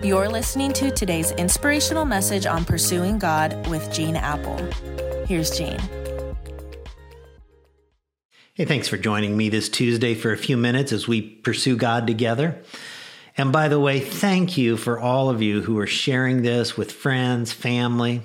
[0.00, 4.56] You're listening to today's inspirational message on pursuing God with Gene Appel.
[5.26, 5.80] Here's Gene.
[8.54, 12.06] Hey, thanks for joining me this Tuesday for a few minutes as we pursue God
[12.06, 12.62] together.
[13.36, 16.92] And by the way, thank you for all of you who are sharing this with
[16.92, 18.22] friends, family.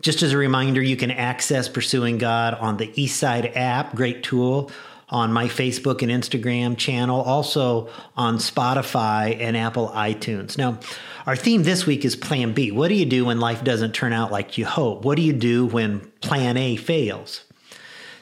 [0.00, 4.70] Just as a reminder, you can access Pursuing God on the Eastside app, great tool,
[5.12, 10.56] on my Facebook and Instagram channel, also on Spotify and Apple iTunes.
[10.56, 10.80] Now,
[11.26, 12.72] our theme this week is Plan B.
[12.72, 15.04] What do you do when life doesn't turn out like you hope?
[15.04, 17.44] What do you do when Plan A fails?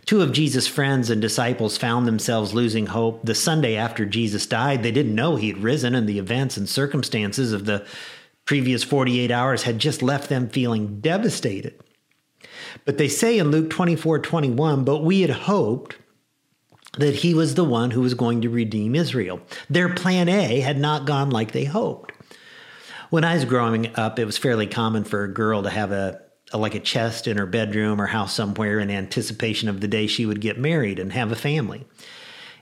[0.05, 4.83] Two of Jesus' friends and disciples found themselves losing hope the Sunday after Jesus died.
[4.83, 7.87] They didn't know he'd risen, and the events and circumstances of the
[8.45, 11.81] previous 48 hours had just left them feeling devastated.
[12.85, 15.97] But they say in Luke 24 21, but we had hoped
[16.99, 19.41] that he was the one who was going to redeem Israel.
[19.69, 22.13] Their plan A had not gone like they hoped.
[23.11, 26.21] When I was growing up, it was fairly common for a girl to have a
[26.53, 30.27] like a chest in her bedroom or house somewhere in anticipation of the day she
[30.27, 31.87] would get married and have a family.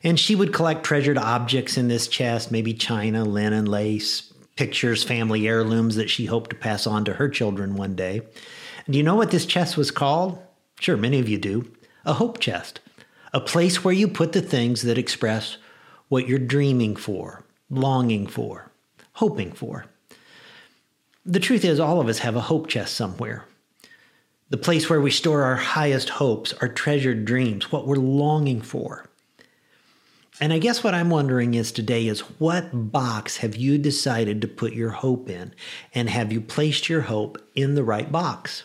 [0.04, 5.48] And she would collect treasured objects in this chest, maybe china, linen, lace, pictures, family
[5.48, 8.22] heirlooms that she hoped to pass on to her children one day.
[8.88, 10.38] Do you know what this chest was called?
[10.80, 11.70] Sure, many of you do.
[12.04, 12.80] A hope chest,
[13.32, 15.56] a place where you put the things that express
[16.08, 18.70] what you're dreaming for, longing for,
[19.12, 19.86] hoping for.
[21.26, 23.44] The truth is, all of us have a hope chest somewhere
[24.50, 29.04] the place where we store our highest hopes, our treasured dreams, what we're longing for.
[30.40, 34.48] And I guess what I'm wondering is today is what box have you decided to
[34.48, 35.52] put your hope in?
[35.94, 38.64] And have you placed your hope in the right box?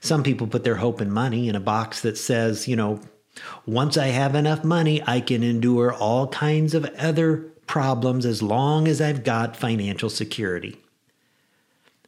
[0.00, 3.00] Some people put their hope in money in a box that says, you know,
[3.66, 8.88] once I have enough money, I can endure all kinds of other problems as long
[8.88, 10.78] as I've got financial security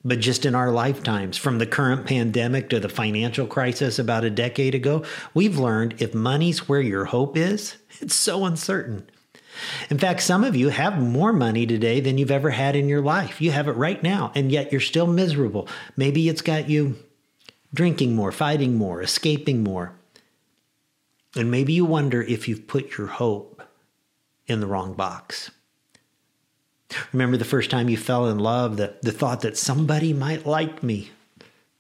[0.05, 4.31] but just in our lifetimes, from the current pandemic to the financial crisis about a
[4.31, 9.09] decade ago, we've learned if money's where your hope is, it's so uncertain.
[9.91, 13.03] In fact, some of you have more money today than you've ever had in your
[13.03, 13.41] life.
[13.41, 15.69] You have it right now, and yet you're still miserable.
[15.97, 16.97] Maybe it's got you
[17.75, 19.98] drinking more, fighting more, escaping more.
[21.37, 23.63] And maybe you wonder if you've put your hope
[24.47, 25.51] in the wrong box.
[27.13, 30.83] Remember the first time you fell in love, the, the thought that somebody might like
[30.83, 31.11] me,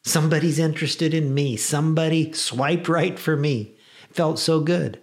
[0.02, 3.74] somebody's interested in me, somebody swiped right for me
[4.18, 5.00] felt so good.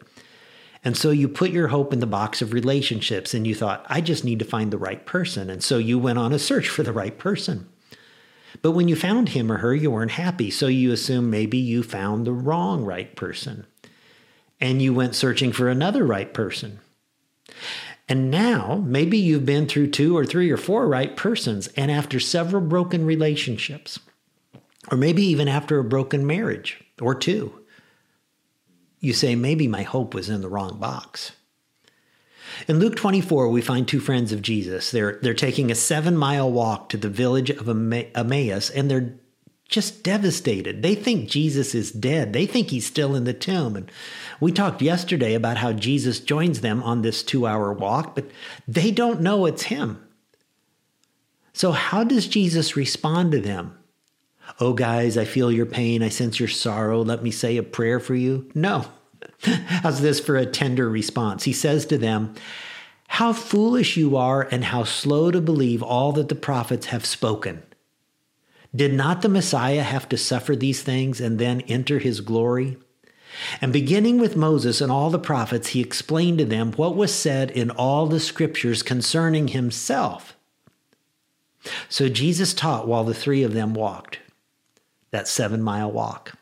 [0.84, 4.02] And so you put your hope in the box of relationships and you thought, I
[4.02, 5.50] just need to find the right person.
[5.50, 7.68] And so you went on a search for the right person.
[8.62, 10.52] But when you found him or her, you weren't happy.
[10.52, 13.66] So you assume maybe you found the wrong right person.
[14.60, 16.80] And you went searching for another right person.
[18.08, 22.20] And now, maybe you've been through two or three or four right persons, and after
[22.20, 24.00] several broken relationships,
[24.92, 27.66] or maybe even after a broken marriage or two,
[29.00, 31.32] you say, maybe my hope was in the wrong box.
[32.68, 34.92] In Luke 24, we find two friends of Jesus.
[34.92, 39.16] They're, they're taking a seven mile walk to the village of Emmaus, and they're
[39.68, 40.84] just devastated.
[40.84, 42.34] They think Jesus is dead.
[42.34, 43.76] They think he's still in the tomb.
[43.76, 43.92] And
[44.40, 48.30] we talked yesterday about how Jesus joins them on this two hour walk, but
[48.68, 50.02] they don't know it's him.
[51.54, 53.78] So, how does Jesus respond to them?
[54.60, 56.04] Oh, guys, I feel your pain.
[56.04, 57.02] I sense your sorrow.
[57.02, 58.50] Let me say a prayer for you.
[58.54, 58.86] No.
[59.42, 61.44] How's this for a tender response?
[61.44, 62.36] He says to them,
[63.08, 67.64] How foolish you are, and how slow to believe all that the prophets have spoken.
[68.76, 72.78] Did not the Messiah have to suffer these things and then enter his glory?
[73.62, 77.52] And beginning with Moses and all the prophets, he explained to them what was said
[77.52, 80.36] in all the scriptures concerning himself.
[81.90, 84.20] So Jesus taught while the three of them walked
[85.12, 86.34] that seven mile walk.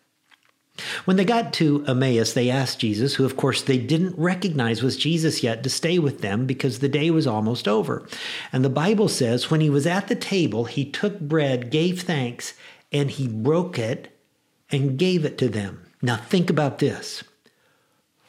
[1.06, 4.98] When they got to Emmaus, they asked Jesus, who of course they didn't recognize was
[4.98, 8.08] Jesus yet, to stay with them because the day was almost over.
[8.52, 12.56] And the Bible says, when he was at the table, he took bread, gave thanks,
[12.92, 14.18] and he broke it
[14.72, 15.84] and gave it to them.
[16.02, 17.24] Now think about this.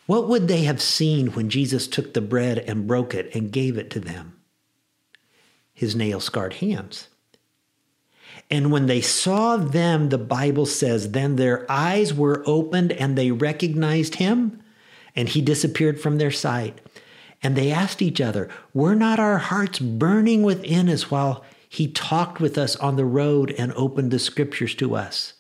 [0.07, 3.79] What would they have seen when Jesus took the bread and broke it and gave
[3.79, 4.39] it to them?
[5.73, 7.09] His nail scarred hands.
[8.51, 13.31] And when they saw them, the Bible says, then their eyes were opened and they
[13.31, 14.63] recognized him,
[15.17, 16.81] and he disappeared from their sight.
[17.43, 22.41] And they asked each other, Were not our hearts burning within us while he talked
[22.41, 25.35] with us on the road and opened the scriptures to us?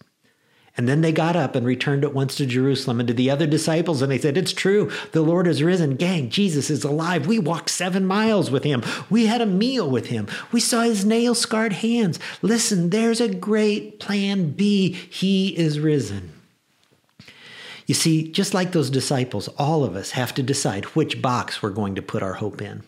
[0.76, 3.46] And then they got up and returned at once to Jerusalem and to the other
[3.46, 5.94] disciples, and they said, It's true, the Lord has risen.
[5.94, 7.28] Gang, Jesus is alive.
[7.28, 8.82] We walked seven miles with him.
[9.08, 10.26] We had a meal with him.
[10.50, 12.18] We saw his nail scarred hands.
[12.42, 14.92] Listen, there's a great plan B.
[14.92, 16.32] He is risen.
[17.86, 21.70] You see, just like those disciples, all of us have to decide which box we're
[21.70, 22.82] going to put our hope in.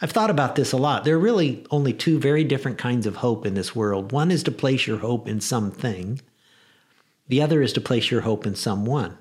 [0.00, 1.04] I've thought about this a lot.
[1.04, 4.12] There are really only two very different kinds of hope in this world.
[4.12, 6.20] One is to place your hope in something,
[7.28, 9.18] the other is to place your hope in someone.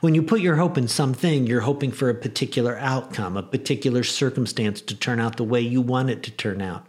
[0.00, 4.02] When you put your hope in something, you're hoping for a particular outcome, a particular
[4.02, 6.86] circumstance to turn out the way you want it to turn out.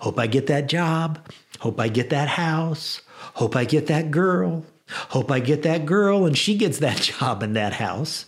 [0.00, 1.18] Hope I get that job.
[1.60, 3.00] Hope I get that house.
[3.34, 4.64] Hope I get that girl.
[4.88, 8.26] Hope I get that girl and she gets that job and that house.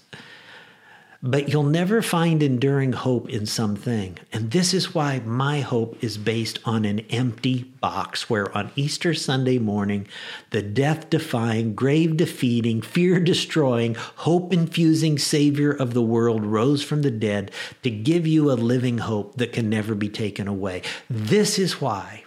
[1.24, 4.18] But you'll never find enduring hope in something.
[4.32, 9.14] And this is why my hope is based on an empty box where on Easter
[9.14, 10.08] Sunday morning,
[10.50, 17.02] the death defying, grave defeating, fear destroying, hope infusing Savior of the world rose from
[17.02, 17.52] the dead
[17.84, 20.82] to give you a living hope that can never be taken away.
[21.08, 22.24] This is why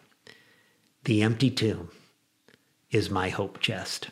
[1.04, 1.90] the empty tomb
[2.92, 4.08] is my hope chest.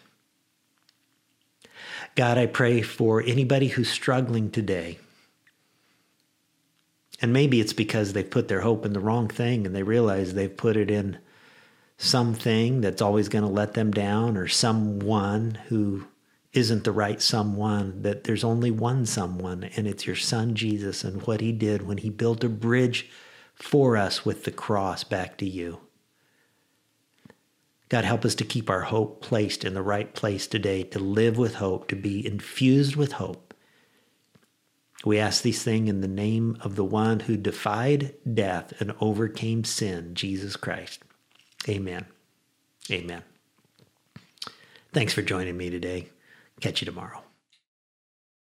[2.16, 5.00] God, I pray for anybody who's struggling today.
[7.22, 10.34] And maybe it's because they've put their hope in the wrong thing and they realize
[10.34, 11.18] they've put it in
[11.98, 16.06] something that's always going to let them down or someone who
[16.52, 21.24] isn't the right someone, that there's only one someone, and it's your son Jesus and
[21.24, 23.10] what he did when he built a bridge
[23.56, 25.80] for us with the cross back to you.
[27.94, 31.38] God, help us to keep our hope placed in the right place today, to live
[31.38, 33.54] with hope, to be infused with hope.
[35.06, 39.64] We ask these things in the name of the one who defied death and overcame
[39.64, 41.04] sin, Jesus Christ.
[41.70, 42.08] Amen.
[42.90, 43.22] Amen.
[44.92, 46.08] Thanks for joining me today.
[46.62, 47.22] Catch you tomorrow.